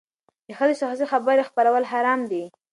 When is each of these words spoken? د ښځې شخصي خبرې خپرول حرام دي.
د 0.47 0.49
ښځې 0.57 0.75
شخصي 0.81 1.05
خبرې 1.11 1.47
خپرول 1.49 1.83
حرام 1.91 2.19
دي. 2.31 2.43